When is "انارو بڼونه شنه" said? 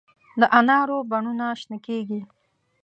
0.59-1.77